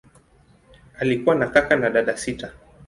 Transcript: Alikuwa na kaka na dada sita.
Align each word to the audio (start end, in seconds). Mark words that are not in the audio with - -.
Alikuwa 0.99 1.35
na 1.35 1.47
kaka 1.47 1.75
na 1.75 1.89
dada 1.89 2.17
sita. 2.17 2.53